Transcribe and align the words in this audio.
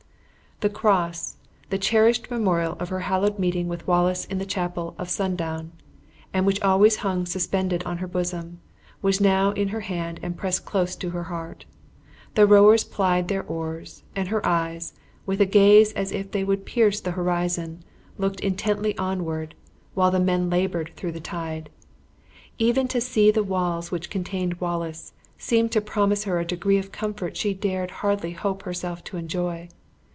The 0.61 0.69
cross, 0.69 1.37
the 1.71 1.79
cherished 1.79 2.29
memorial 2.29 2.73
of 2.79 2.89
her 2.89 2.99
hallowed 2.99 3.39
meeting 3.39 3.67
with 3.67 3.87
Wallace 3.87 4.25
in 4.25 4.37
the 4.37 4.45
chapel 4.45 4.93
of 4.99 5.09
Snawdoun, 5.09 5.71
and 6.35 6.45
which 6.45 6.61
always 6.61 6.97
hung 6.97 7.25
suspended 7.25 7.81
on 7.83 7.97
her 7.97 8.05
bosom, 8.05 8.59
was 9.01 9.19
now 9.19 9.53
in 9.53 9.69
her 9.69 9.79
hand 9.79 10.19
and 10.21 10.37
pressed 10.37 10.63
close 10.63 10.95
to 10.97 11.09
her 11.09 11.23
heart. 11.23 11.65
The 12.35 12.45
rowers 12.45 12.83
plied 12.83 13.27
their 13.27 13.41
oars, 13.41 14.03
and 14.15 14.27
her 14.27 14.45
eyes, 14.45 14.93
with 15.25 15.41
a 15.41 15.47
gaze 15.47 15.93
as 15.93 16.11
if 16.11 16.29
they 16.29 16.43
would 16.43 16.63
pierce 16.63 17.01
the 17.01 17.09
horizon, 17.17 17.83
looked 18.19 18.39
intently 18.41 18.95
onward, 18.99 19.55
while 19.95 20.11
the 20.11 20.19
men 20.19 20.47
labored 20.51 20.91
through 20.95 21.13
the 21.13 21.19
tide. 21.19 21.71
Even 22.59 22.87
to 22.89 23.01
see 23.01 23.31
the 23.31 23.41
walls 23.41 23.89
which 23.89 24.11
contained 24.11 24.61
Wallace, 24.61 25.13
seemed 25.39 25.71
to 25.71 25.81
promise 25.81 26.25
her 26.25 26.39
a 26.39 26.45
degree 26.45 26.77
of 26.77 26.91
comfort 26.91 27.35
she 27.35 27.55
dared 27.55 27.89
hardly 27.89 28.33
hope 28.33 28.61
herself 28.61 29.03
to 29.05 29.17
enjoy. 29.17 29.67